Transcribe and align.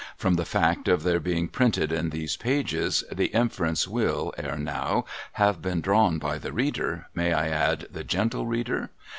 From 0.17 0.33
the 0.33 0.45
fact 0.45 0.87
of 0.87 1.03
their 1.03 1.19
being 1.19 1.47
printed 1.47 1.91
in 1.91 2.09
these 2.09 2.35
pages, 2.35 3.03
the 3.11 3.27
inference 3.27 3.87
will, 3.87 4.33
ere 4.35 4.57
now, 4.57 5.05
have 5.33 5.61
been 5.61 5.79
drawn 5.79 6.17
by 6.17 6.39
the 6.39 6.51
reader 6.51 7.05
(may 7.13 7.33
I 7.33 7.49
add, 7.49 7.85
the 7.91 8.03
gentle 8.03 8.47
reader 8.47 8.89